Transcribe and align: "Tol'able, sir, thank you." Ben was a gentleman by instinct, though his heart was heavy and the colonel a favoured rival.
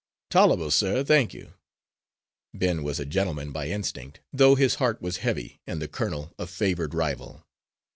"Tol'able, 0.31 0.71
sir, 0.71 1.03
thank 1.03 1.31
you." 1.31 1.53
Ben 2.55 2.81
was 2.81 2.99
a 2.99 3.05
gentleman 3.05 3.51
by 3.51 3.67
instinct, 3.69 4.19
though 4.33 4.55
his 4.55 4.73
heart 4.81 4.99
was 4.99 5.17
heavy 5.17 5.61
and 5.67 5.79
the 5.79 5.87
colonel 5.87 6.33
a 6.39 6.47
favoured 6.47 6.95
rival. 6.95 7.45